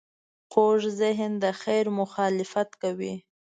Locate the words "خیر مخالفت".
1.61-2.69